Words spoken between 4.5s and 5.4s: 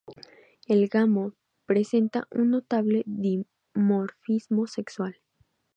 sexual.